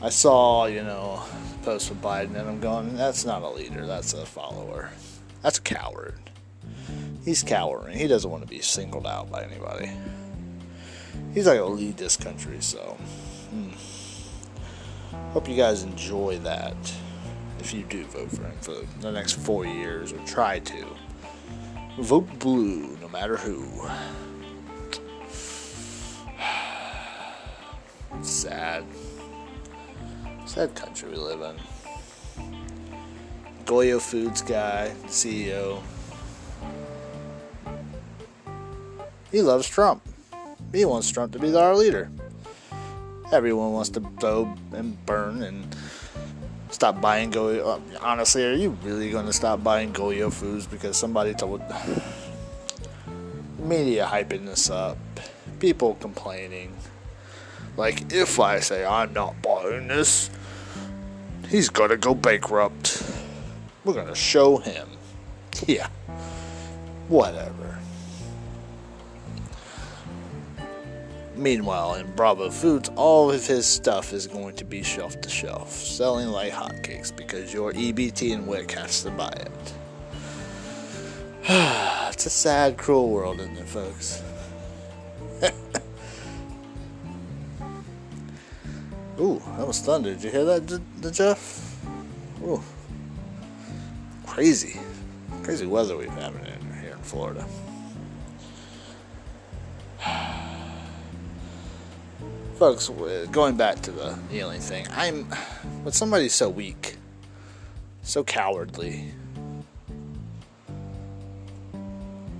I 0.00 0.08
saw, 0.08 0.64
you 0.64 0.82
know, 0.82 1.22
post 1.62 1.90
with 1.90 2.00
Biden, 2.00 2.36
and 2.36 2.48
I'm 2.48 2.60
going, 2.60 2.96
that's 2.96 3.26
not 3.26 3.42
a 3.42 3.48
leader, 3.50 3.86
that's 3.86 4.14
a 4.14 4.24
follower. 4.24 4.90
That's 5.42 5.58
a 5.58 5.62
coward. 5.62 6.14
He's 7.24 7.42
cowering. 7.42 7.98
He 7.98 8.06
doesn't 8.06 8.30
want 8.30 8.42
to 8.42 8.48
be 8.48 8.60
singled 8.60 9.06
out 9.06 9.30
by 9.30 9.44
anybody. 9.44 9.90
He's 11.34 11.44
not 11.44 11.56
going 11.56 11.70
to 11.70 11.82
lead 11.84 11.96
this 11.98 12.16
country, 12.16 12.58
so. 12.60 12.96
Hmm. 13.50 13.72
Hope 15.32 15.48
you 15.48 15.56
guys 15.56 15.82
enjoy 15.82 16.38
that 16.38 16.76
if 17.58 17.74
you 17.74 17.82
do 17.82 18.04
vote 18.04 18.30
for 18.30 18.44
him 18.44 18.56
for 18.60 18.74
the 19.00 19.12
next 19.12 19.32
four 19.32 19.66
years 19.66 20.12
or 20.12 20.18
try 20.26 20.60
to. 20.60 20.86
Vote 21.98 22.38
blue 22.38 22.96
no 23.00 23.08
matter 23.08 23.36
who. 23.36 23.88
Sad. 28.22 28.84
Sad 30.46 30.74
country 30.74 31.10
we 31.10 31.16
live 31.16 31.40
in. 31.40 31.56
Goya 33.64 34.00
Foods 34.00 34.42
guy, 34.42 34.92
CEO. 35.06 35.80
He 39.30 39.42
loves 39.42 39.68
Trump. 39.68 40.02
He 40.72 40.84
wants 40.84 41.10
Trump 41.10 41.32
to 41.32 41.38
be 41.38 41.54
our 41.56 41.74
leader 41.74 42.10
everyone 43.34 43.72
wants 43.72 43.88
to 43.88 44.00
throw 44.20 44.54
and 44.72 45.04
burn 45.06 45.42
and 45.42 45.66
stop 46.74 47.00
buying 47.00 47.30
Goya. 47.30 47.64
Uh, 47.64 47.80
honestly, 48.00 48.44
are 48.44 48.52
you 48.52 48.70
really 48.82 49.10
going 49.10 49.26
to 49.26 49.32
stop 49.32 49.62
buying 49.62 49.92
Goya 49.92 50.30
foods 50.30 50.66
because 50.66 50.96
somebody 50.96 51.32
told 51.32 51.62
media 53.58 54.06
hyping 54.10 54.44
this 54.46 54.68
up, 54.70 54.98
people 55.60 55.94
complaining? 55.96 56.76
Like, 57.76 58.12
if 58.12 58.38
I 58.38 58.60
say 58.60 58.84
I'm 58.84 59.12
not 59.12 59.40
buying 59.42 59.88
this, 59.88 60.30
he's 61.48 61.68
gonna 61.68 61.96
go 61.96 62.14
bankrupt. 62.14 63.02
We're 63.84 63.94
gonna 63.94 64.14
show 64.14 64.58
him. 64.58 64.88
Yeah. 65.68 65.88
Whatever. 67.06 67.78
Meanwhile, 71.36 71.94
in 71.96 72.10
Bravo 72.12 72.48
Foods, 72.48 72.90
all 72.94 73.30
of 73.30 73.44
his 73.44 73.66
stuff 73.66 74.12
is 74.12 74.28
going 74.28 74.54
to 74.56 74.64
be 74.64 74.84
shelf 74.84 75.20
to 75.20 75.28
shelf, 75.28 75.72
selling 75.72 76.28
like 76.28 76.52
hotcakes 76.52 77.14
because 77.14 77.52
your 77.52 77.72
EBT 77.72 78.32
and 78.34 78.46
WIC 78.46 78.70
has 78.72 79.02
to 79.02 79.10
buy 79.10 79.32
it. 79.32 79.50
it's 82.12 82.26
a 82.26 82.30
sad, 82.30 82.78
cruel 82.78 83.10
world, 83.10 83.40
isn't 83.40 83.58
it, 83.58 83.66
folks? 83.66 84.22
Ooh, 89.20 89.42
that 89.56 89.66
was 89.66 89.80
thunder. 89.80 90.12
Did 90.14 90.22
you 90.22 90.30
hear 90.30 90.44
that, 90.44 90.68
the 91.00 91.10
Jeff? 91.10 91.84
Ooh, 92.42 92.62
crazy, 94.24 94.78
crazy 95.42 95.66
weather 95.66 95.96
we've 95.96 96.08
had 96.10 96.32
here 96.80 96.92
in 96.92 96.98
Florida. 97.02 97.44
Folks, 102.64 102.88
going 103.30 103.54
back 103.56 103.78
to 103.82 103.90
the 103.90 104.18
kneeling 104.30 104.58
thing, 104.58 104.86
I'm 104.92 105.24
when 105.82 105.92
somebody's 105.92 106.32
so 106.32 106.48
weak, 106.48 106.96
so 108.02 108.24
cowardly. 108.24 109.12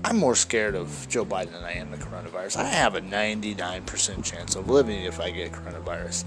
I'm 0.03 0.17
more 0.17 0.33
scared 0.33 0.73
of 0.73 1.05
Joe 1.09 1.25
Biden 1.25 1.51
than 1.51 1.63
I 1.63 1.73
am 1.73 1.91
the 1.91 1.97
coronavirus. 1.97 2.57
I 2.57 2.63
have 2.63 2.95
a 2.95 3.01
99% 3.01 4.23
chance 4.23 4.55
of 4.55 4.67
living 4.67 5.03
if 5.03 5.19
I 5.19 5.29
get 5.29 5.51
coronavirus. 5.51 6.23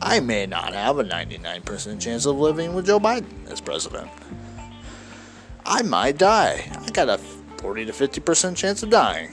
I 0.00 0.20
may 0.20 0.46
not 0.46 0.72
have 0.72 0.98
a 0.98 1.04
99% 1.04 2.00
chance 2.00 2.24
of 2.24 2.38
living 2.38 2.72
with 2.72 2.86
Joe 2.86 3.00
Biden 3.00 3.50
as 3.50 3.60
president. 3.60 4.08
I 5.66 5.82
might 5.82 6.16
die. 6.16 6.70
I 6.86 6.90
got 6.90 7.10
a 7.10 7.18
40 7.58 7.84
to 7.84 7.92
50% 7.92 8.56
chance 8.56 8.82
of 8.82 8.88
dying. 8.88 9.30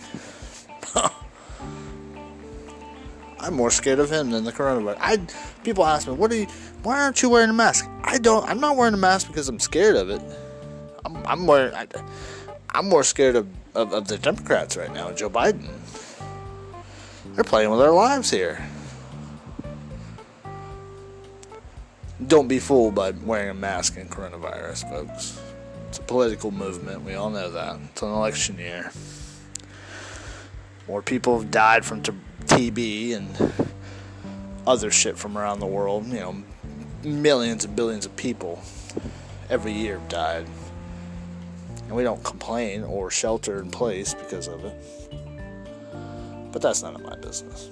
I'm 3.40 3.54
more 3.54 3.72
scared 3.72 4.00
of 4.00 4.12
him 4.12 4.32
than 4.32 4.44
the 4.44 4.52
coronavirus. 4.52 4.98
I 5.00 5.18
people 5.64 5.86
ask 5.86 6.08
me, 6.08 6.14
"What 6.14 6.32
are 6.32 6.36
you? 6.36 6.48
Why 6.84 7.02
aren't 7.02 7.22
you 7.22 7.30
wearing 7.30 7.50
a 7.50 7.54
mask?" 7.54 7.90
I 8.04 8.18
don't. 8.18 8.48
I'm 8.48 8.60
not 8.60 8.76
wearing 8.76 8.94
a 8.94 8.98
mask 8.98 9.28
because 9.28 9.48
I'm 9.48 9.60
scared 9.60 9.96
of 9.96 10.10
it. 10.10 10.22
I'm, 11.06 11.18
I'm 11.26 11.48
wearing. 11.48 11.74
I, 11.74 11.88
am 12.74 12.90
more 12.90 13.04
scared 13.04 13.36
of, 13.36 13.48
of, 13.76 13.94
of 13.94 14.08
the 14.08 14.18
Democrats 14.18 14.76
right 14.76 14.94
now, 14.94 15.12
Joe 15.12 15.30
Biden. 15.30 15.70
They're 17.36 17.44
playing 17.44 17.70
with 17.70 17.82
our 17.82 17.92
lives 17.92 18.30
here. 18.30 18.68
Don't 22.28 22.50
be 22.50 22.60
fooled 22.60 22.96
by 22.96 23.12
wearing 23.12 23.50
a 23.50 23.54
mask 23.54 23.96
in 23.96 24.10
coronavirus, 24.10 24.90
folks. 24.90 25.42
It's 25.88 26.00
a 26.00 26.02
political 26.02 26.52
movement. 26.52 27.04
We 27.04 27.16
all 27.16 27.30
know 27.30 27.50
that. 27.50 27.80
It's 27.92 28.02
an 28.02 28.10
election 28.10 28.58
year. 28.58 28.92
More 30.90 31.04
people 31.04 31.40
have 31.40 31.52
died 31.52 31.86
from 31.86 32.02
t- 32.02 32.12
TB 32.48 33.16
and 33.16 33.54
other 34.66 34.90
shit 34.90 35.20
from 35.20 35.38
around 35.38 35.60
the 35.60 35.68
world. 35.68 36.08
You 36.08 36.20
know, 36.20 36.44
millions 37.04 37.64
and 37.64 37.76
billions 37.76 38.08
of 38.08 38.16
people 38.16 38.60
every 39.52 39.72
year 39.72 40.00
have 40.00 40.10
died. 40.10 40.48
And 41.84 41.92
we 41.92 42.02
don't 42.02 42.24
complain 42.24 42.84
or 42.84 43.12
shelter 43.12 43.60
in 43.60 43.70
place 43.70 44.16
because 44.16 44.48
of 44.48 44.66
it. 44.66 44.74
But 46.52 46.64
that's 46.64 46.82
none 46.82 46.96
of 46.96 47.04
my 47.04 47.16
business. 47.18 47.70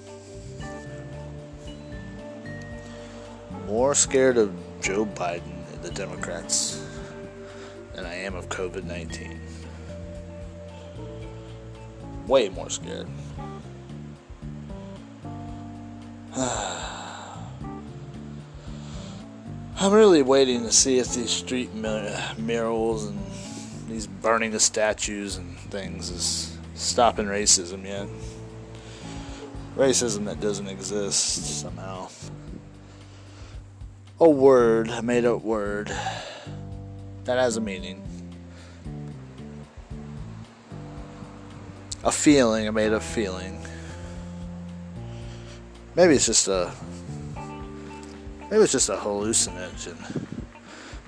More 3.66 3.96
scared 3.96 4.38
of 4.38 4.54
Joe 4.80 5.04
Biden 5.04 5.72
and 5.72 5.82
the 5.82 5.90
Democrats 5.90 6.86
than 7.94 8.06
I 8.06 8.14
am 8.14 8.36
of 8.36 8.48
COVID 8.48 8.84
19. 8.84 9.47
Way 12.28 12.50
more 12.50 12.68
scared. 12.68 13.08
I'm 19.80 19.92
really 19.92 20.20
waiting 20.20 20.62
to 20.64 20.72
see 20.72 20.98
if 20.98 21.14
these 21.14 21.30
street 21.30 21.74
murals 21.74 23.06
and 23.06 23.18
these 23.88 24.06
burning 24.06 24.54
of 24.54 24.60
statues 24.60 25.36
and 25.36 25.56
things 25.58 26.10
is 26.10 26.58
stopping 26.74 27.24
racism 27.26 27.84
yet. 27.86 28.06
Racism 29.74 30.26
that 30.26 30.38
doesn't 30.38 30.68
exist 30.68 31.60
somehow. 31.60 32.08
A 34.20 34.28
word, 34.28 34.90
a 34.90 35.00
made 35.00 35.24
up 35.24 35.42
word, 35.42 35.88
that 37.24 37.38
has 37.38 37.56
a 37.56 37.60
meaning. 37.60 38.07
A 42.04 42.12
feeling, 42.12 42.68
a 42.68 42.72
made 42.72 42.92
up 42.92 43.02
feeling. 43.02 43.66
Maybe 45.96 46.14
it's 46.14 46.26
just 46.26 46.46
a. 46.46 46.72
Maybe 48.50 48.62
it's 48.62 48.72
just 48.72 48.88
a 48.88 48.96
hallucination. 48.96 49.96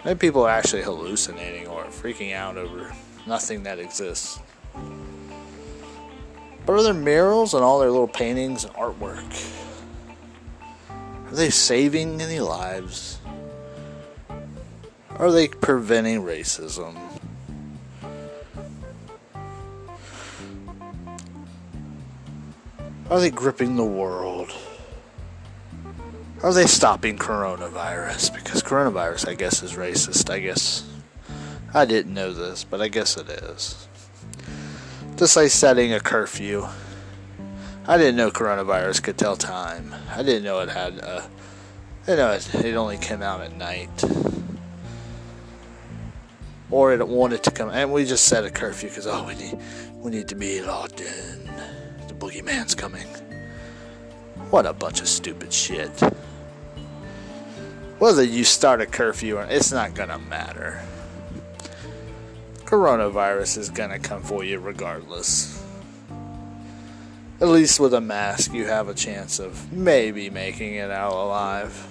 Maybe 0.04 0.18
people 0.18 0.42
are 0.42 0.50
actually 0.50 0.82
hallucinating 0.82 1.68
or 1.68 1.84
freaking 1.84 2.34
out 2.34 2.56
over 2.56 2.92
nothing 3.26 3.62
that 3.62 3.78
exists. 3.78 4.40
But 6.66 6.72
are 6.72 6.82
there 6.82 6.94
murals 6.94 7.54
and 7.54 7.62
all 7.62 7.78
their 7.78 7.90
little 7.90 8.08
paintings 8.08 8.64
and 8.64 8.74
artwork? 8.74 9.56
Are 11.26 11.34
they 11.34 11.50
saving 11.50 12.20
any 12.20 12.40
lives? 12.40 13.20
Are 15.10 15.30
they 15.30 15.48
preventing 15.48 16.22
racism? 16.22 16.96
Are 23.10 23.18
they 23.18 23.30
gripping 23.30 23.74
the 23.74 23.84
world? 23.84 24.54
Are 26.44 26.54
they 26.54 26.66
stopping 26.66 27.18
coronavirus? 27.18 28.32
Because 28.32 28.62
coronavirus, 28.62 29.28
I 29.28 29.34
guess, 29.34 29.64
is 29.64 29.72
racist. 29.72 30.30
I 30.30 30.38
guess. 30.38 30.88
I 31.74 31.86
didn't 31.86 32.14
know 32.14 32.32
this, 32.32 32.62
but 32.62 32.80
I 32.80 32.86
guess 32.86 33.16
it 33.16 33.28
is. 33.28 33.88
Just 35.16 35.36
like 35.36 35.50
setting 35.50 35.92
a 35.92 35.98
curfew. 35.98 36.68
I 37.84 37.98
didn't 37.98 38.14
know 38.14 38.30
coronavirus 38.30 39.02
could 39.02 39.18
tell 39.18 39.36
time. 39.36 39.92
I 40.14 40.22
didn't 40.22 40.44
know 40.44 40.60
it 40.60 40.68
had 40.68 40.98
a. 40.98 41.28
I 42.04 42.06
didn't 42.06 42.18
know 42.18 42.30
it, 42.30 42.64
it 42.64 42.76
only 42.76 42.96
came 42.96 43.22
out 43.22 43.40
at 43.40 43.56
night. 43.56 44.04
Or 46.70 46.92
it 46.92 47.08
wanted 47.08 47.42
to 47.42 47.50
come. 47.50 47.70
And 47.70 47.92
we 47.92 48.04
just 48.04 48.26
set 48.26 48.44
a 48.44 48.50
curfew 48.50 48.88
because, 48.88 49.08
oh, 49.08 49.26
we 49.26 49.34
need, 49.34 49.58
we 49.94 50.12
need 50.12 50.28
to 50.28 50.36
be 50.36 50.62
locked 50.62 51.00
in. 51.00 51.50
Boogeyman's 52.20 52.76
coming. 52.76 53.08
What 54.50 54.66
a 54.66 54.72
bunch 54.72 55.00
of 55.00 55.08
stupid 55.08 55.52
shit 55.52 55.90
whether 58.00 58.22
you 58.22 58.42
start 58.44 58.80
a 58.80 58.86
curfew 58.86 59.36
or 59.36 59.42
it's 59.44 59.70
not 59.70 59.94
gonna 59.94 60.18
matter. 60.18 60.82
Coronavirus 62.64 63.58
is 63.58 63.68
gonna 63.68 63.98
come 63.98 64.22
for 64.22 64.42
you 64.42 64.58
regardless. 64.58 65.62
At 67.42 67.48
least 67.48 67.78
with 67.78 67.92
a 67.92 68.00
mask, 68.00 68.54
you 68.54 68.64
have 68.66 68.88
a 68.88 68.94
chance 68.94 69.38
of 69.38 69.70
maybe 69.70 70.30
making 70.30 70.76
it 70.76 70.90
out 70.90 71.12
alive. 71.12 71.86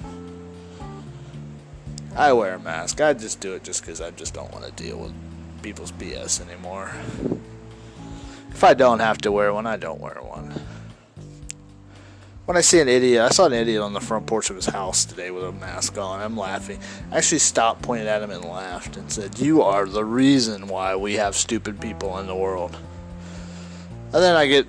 I 2.15 2.33
wear 2.33 2.55
a 2.55 2.59
mask. 2.59 3.01
I 3.01 3.13
just 3.13 3.39
do 3.39 3.53
it 3.53 3.63
just 3.63 3.81
because 3.81 4.01
I 4.01 4.09
just 4.09 4.33
don't 4.33 4.51
want 4.51 4.65
to 4.65 4.71
deal 4.71 4.97
with 4.97 5.13
people's 5.61 5.91
BS 5.91 6.41
anymore. 6.41 6.91
If 8.59 8.65
I 8.65 8.73
don't 8.73 8.99
have 8.99 9.19
to 9.19 9.31
wear 9.31 9.53
one, 9.53 9.65
I 9.65 9.77
don't 9.77 10.01
wear 10.01 10.17
one 10.21 10.53
when 12.49 12.57
I 12.57 12.61
see 12.61 12.79
an 12.79 12.89
idiot, 12.89 13.21
I 13.21 13.29
saw 13.29 13.45
an 13.45 13.53
idiot 13.53 13.79
on 13.79 13.93
the 13.93 14.01
front 14.01 14.25
porch 14.25 14.49
of 14.49 14.55
his 14.55 14.65
house 14.65 15.05
today 15.05 15.29
with 15.29 15.43
a 15.43 15.51
mask 15.51 15.99
on. 15.99 16.19
I'm 16.19 16.35
laughing. 16.35 16.79
I 17.11 17.17
actually 17.17 17.37
stopped, 17.37 17.83
pointed 17.83 18.07
at 18.07 18.23
him, 18.23 18.31
and 18.31 18.43
laughed 18.43 18.97
and 18.97 19.11
said, 19.11 19.37
You 19.37 19.61
are 19.61 19.85
the 19.85 20.03
reason 20.03 20.67
why 20.67 20.95
we 20.95 21.13
have 21.13 21.35
stupid 21.35 21.79
people 21.79 22.17
in 22.17 22.25
the 22.25 22.35
world. 22.35 22.75
And 24.05 24.23
then 24.23 24.35
I 24.35 24.47
get 24.47 24.65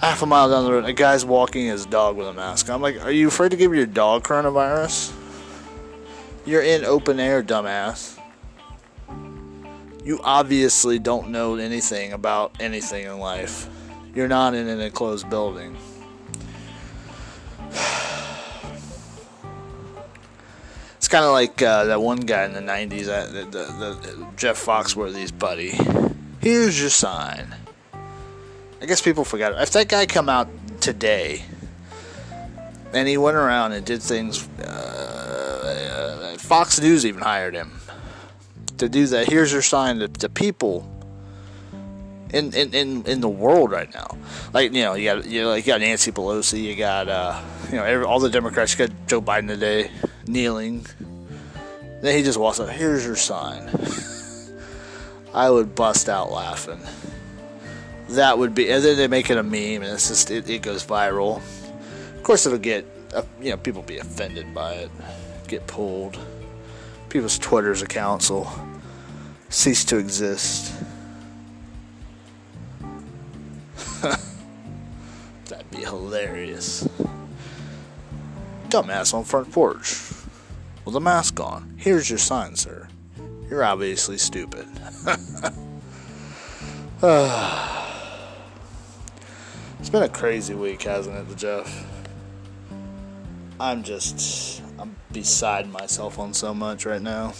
half 0.00 0.22
a 0.22 0.26
mile 0.26 0.48
down 0.48 0.64
the 0.64 0.72
road, 0.72 0.86
a 0.86 0.94
guy's 0.94 1.22
walking 1.22 1.66
his 1.66 1.84
dog 1.84 2.16
with 2.16 2.26
a 2.26 2.32
mask. 2.32 2.70
I'm 2.70 2.80
like, 2.80 3.04
Are 3.04 3.12
you 3.12 3.28
afraid 3.28 3.50
to 3.50 3.58
give 3.58 3.74
your 3.74 3.84
dog 3.84 4.24
coronavirus? 4.24 5.14
You're 6.46 6.62
in 6.62 6.86
open 6.86 7.20
air, 7.20 7.42
dumbass. 7.42 8.19
You 10.02 10.18
obviously 10.24 10.98
don't 10.98 11.28
know 11.28 11.56
anything 11.56 12.12
about 12.12 12.52
anything 12.58 13.04
in 13.04 13.18
life. 13.18 13.68
You're 14.14 14.28
not 14.28 14.54
in 14.54 14.66
an 14.66 14.80
enclosed 14.80 15.28
building. 15.28 15.76
It's 20.96 21.08
kind 21.08 21.24
of 21.24 21.32
like 21.32 21.62
uh, 21.62 21.84
that 21.86 22.02
one 22.02 22.20
guy 22.20 22.44
in 22.44 22.52
the 22.52 22.60
90s, 22.60 23.08
uh, 23.08 23.24
the, 23.32 23.44
the, 23.46 23.64
the, 23.64 24.26
Jeff 24.36 24.62
Foxworthy's 24.62 25.32
buddy. 25.32 25.72
Here's 26.42 26.78
your 26.78 26.90
sign. 26.90 27.54
I 28.82 28.86
guess 28.86 29.00
people 29.00 29.24
forgot. 29.24 29.60
If 29.62 29.70
that 29.70 29.88
guy 29.88 30.04
come 30.04 30.28
out 30.28 30.48
today 30.82 31.42
and 32.92 33.08
he 33.08 33.16
went 33.16 33.38
around 33.38 33.72
and 33.72 33.84
did 33.84 34.02
things, 34.02 34.46
uh, 34.60 36.36
Fox 36.38 36.78
News 36.78 37.06
even 37.06 37.22
hired 37.22 37.54
him 37.54 37.79
to 38.80 38.88
do 38.88 39.06
that. 39.06 39.28
Here's 39.28 39.52
your 39.52 39.62
sign 39.62 39.98
to, 40.00 40.08
to 40.08 40.28
people 40.28 40.88
in, 42.32 42.52
in, 42.54 42.74
in, 42.74 43.06
in 43.06 43.20
the 43.20 43.28
world 43.28 43.70
right 43.70 43.92
now. 43.94 44.16
Like 44.52 44.72
you 44.72 44.82
know, 44.82 44.94
you 44.94 45.04
got 45.04 45.26
you, 45.26 45.42
know, 45.42 45.54
you 45.54 45.62
got 45.62 45.80
Nancy 45.80 46.12
Pelosi, 46.12 46.62
you 46.62 46.76
got 46.76 47.08
uh, 47.08 47.40
you 47.70 47.76
know 47.76 47.84
every, 47.84 48.04
all 48.04 48.20
the 48.20 48.30
Democrats. 48.30 48.78
You 48.78 48.86
got 48.86 48.96
Joe 49.06 49.20
Biden 49.20 49.48
today 49.48 49.90
kneeling. 50.26 50.86
Then 52.02 52.16
he 52.16 52.22
just 52.22 52.38
walks 52.38 52.58
up. 52.60 52.70
Here's 52.70 53.04
your 53.04 53.16
sign. 53.16 53.68
I 55.34 55.50
would 55.50 55.74
bust 55.74 56.08
out 56.08 56.32
laughing. 56.32 56.80
That 58.10 58.38
would 58.38 58.54
be, 58.54 58.70
and 58.70 58.82
then 58.82 58.96
they 58.96 59.06
make 59.06 59.30
it 59.30 59.36
a 59.36 59.42
meme, 59.42 59.82
and 59.82 59.92
it's 59.92 60.08
just 60.08 60.30
it, 60.30 60.48
it 60.48 60.62
goes 60.62 60.84
viral. 60.84 61.36
Of 62.16 62.22
course, 62.22 62.46
it'll 62.46 62.58
get 62.58 62.86
uh, 63.14 63.22
you 63.40 63.50
know 63.50 63.56
people 63.56 63.82
be 63.82 63.98
offended 63.98 64.52
by 64.54 64.74
it, 64.74 64.90
get 65.46 65.66
pulled. 65.66 66.18
People's 67.08 67.38
Twitter's 67.38 67.82
accounts 67.82 68.30
will 68.30 68.50
cease 69.50 69.84
to 69.84 69.98
exist. 69.98 70.72
That'd 75.48 75.70
be 75.70 75.78
hilarious. 75.78 76.88
Dumbass 78.68 79.12
on 79.12 79.24
front 79.24 79.52
porch 79.52 80.00
with 80.84 80.94
a 80.94 81.00
mask 81.00 81.40
on. 81.40 81.74
Here's 81.76 82.08
your 82.08 82.20
sign, 82.20 82.54
sir. 82.54 82.88
You're 83.50 83.64
obviously 83.64 84.16
stupid. 84.16 84.68
it's 89.80 89.90
been 89.90 90.04
a 90.04 90.08
crazy 90.08 90.54
week, 90.54 90.82
hasn't 90.82 91.28
it, 91.28 91.36
Jeff? 91.36 91.86
I'm 93.58 93.82
just, 93.82 94.62
I'm 94.78 94.94
beside 95.10 95.68
myself 95.68 96.20
on 96.20 96.32
so 96.32 96.54
much 96.54 96.86
right 96.86 97.02
now 97.02 97.32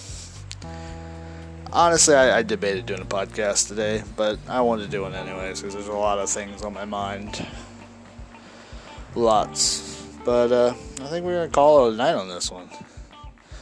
honestly, 1.73 2.15
I, 2.15 2.39
I, 2.39 2.43
debated 2.43 2.87
doing 2.87 3.01
a 3.01 3.05
podcast 3.05 3.69
today, 3.69 4.03
but 4.17 4.39
I 4.49 4.61
wanted 4.61 4.85
to 4.85 4.91
do 4.91 5.05
it 5.07 5.15
anyways 5.15 5.61
because 5.61 5.75
there's 5.75 5.89
a 5.89 5.93
lot 5.93 6.19
of 6.19 6.29
things 6.29 6.63
on 6.63 6.73
my 6.73 6.85
mind. 6.85 7.47
Lots. 9.15 10.07
But 10.25 10.53
uh, 10.53 10.75
I 11.03 11.07
think 11.07 11.25
we're 11.25 11.37
going 11.37 11.49
to 11.49 11.55
call 11.55 11.89
it 11.89 11.95
a 11.95 11.97
night 11.97 12.15
on 12.15 12.29
this 12.29 12.51
one. 12.51 12.69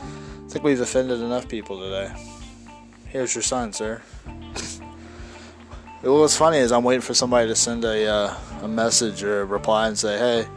I 0.01 0.49
think 0.49 0.65
we've 0.65 0.81
offended 0.81 1.21
enough 1.21 1.49
people 1.49 1.79
today. 1.81 2.13
Here's 3.07 3.35
your 3.35 3.43
sign, 3.43 3.73
sir. 3.73 4.03
What's 6.03 6.37
funny 6.37 6.59
is 6.59 6.73
I'm 6.73 6.85
waiting 6.85 7.01
for 7.01 7.15
somebody 7.15 7.49
to 7.49 7.57
send 7.57 7.85
a, 7.85 8.07
uh, 8.07 8.35
a 8.63 8.69
message 8.69 9.23
or 9.23 9.43
a 9.43 9.45
reply 9.45 9.89
and 9.89 9.99
say, 9.99 10.19
hey, 10.19 10.49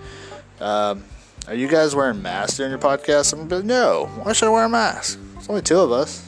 um, 0.64 1.04
are 1.48 1.56
you 1.56 1.68
guys 1.68 1.96
wearing 1.96 2.22
masks 2.22 2.58
during 2.58 2.72
your 2.72 2.80
podcast? 2.80 3.34
I'm 3.34 3.50
like, 3.50 3.66
no. 3.66 4.06
Why 4.24 4.34
should 4.34 4.48
I 4.48 4.52
wear 4.52 4.66
a 4.66 4.70
mask? 4.70 5.20
There's 5.34 5.50
only 5.50 5.62
two 5.62 5.80
of 5.80 5.92
us 5.92 6.26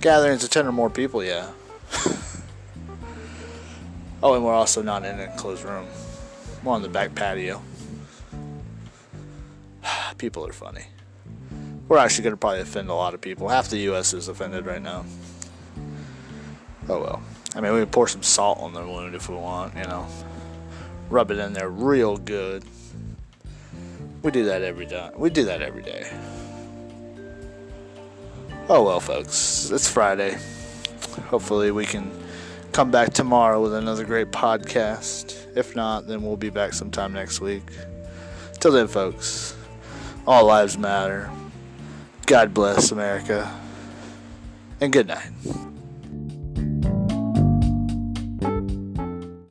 gatherings 0.00 0.44
of 0.44 0.50
10 0.50 0.66
or 0.66 0.72
more 0.72 0.90
people, 0.90 1.22
yeah. 1.22 1.50
oh, 4.22 4.34
and 4.34 4.44
we're 4.44 4.54
also 4.54 4.82
not 4.82 5.04
in 5.04 5.18
a 5.20 5.28
closed 5.36 5.64
room. 5.64 5.86
We're 6.62 6.72
on 6.72 6.82
the 6.82 6.88
back 6.88 7.14
patio. 7.14 7.62
people 10.18 10.46
are 10.46 10.52
funny. 10.52 10.86
We're 11.88 11.98
actually 11.98 12.24
going 12.24 12.32
to 12.32 12.38
probably 12.38 12.60
offend 12.60 12.88
a 12.88 12.94
lot 12.94 13.14
of 13.14 13.20
people. 13.20 13.48
Half 13.48 13.68
the 13.68 13.78
U.S. 13.78 14.12
is 14.12 14.28
offended 14.28 14.66
right 14.66 14.82
now. 14.82 15.04
Oh 16.88 17.00
well. 17.00 17.22
I 17.54 17.60
mean, 17.60 17.72
we 17.72 17.80
can 17.80 17.88
pour 17.88 18.08
some 18.08 18.22
salt 18.22 18.58
on 18.60 18.74
their 18.74 18.86
wound 18.86 19.14
if 19.14 19.28
we 19.28 19.36
want, 19.36 19.76
you 19.76 19.84
know. 19.84 20.06
Rub 21.08 21.30
it 21.30 21.38
in 21.38 21.52
there 21.52 21.70
real 21.70 22.16
good. 22.16 22.64
We 24.22 24.30
do 24.30 24.44
that 24.46 24.62
every 24.62 24.86
day. 24.86 25.10
We 25.14 25.30
do 25.30 25.44
that 25.44 25.62
every 25.62 25.82
day. 25.82 26.06
Oh 28.68 28.82
well, 28.82 28.98
folks. 28.98 29.70
It's 29.70 29.88
Friday. 29.88 30.36
Hopefully, 31.28 31.70
we 31.70 31.86
can 31.86 32.10
come 32.72 32.90
back 32.90 33.12
tomorrow 33.12 33.62
with 33.62 33.72
another 33.72 34.04
great 34.04 34.32
podcast. 34.32 35.36
If 35.56 35.76
not, 35.76 36.08
then 36.08 36.20
we'll 36.22 36.36
be 36.36 36.50
back 36.50 36.72
sometime 36.72 37.12
next 37.12 37.40
week. 37.40 37.62
Till 38.58 38.72
then, 38.72 38.88
folks, 38.88 39.54
all 40.26 40.46
lives 40.46 40.76
matter. 40.76 41.30
God 42.26 42.52
bless 42.52 42.90
America. 42.90 43.56
And 44.80 44.92
good 44.92 45.06
night. 45.06 45.30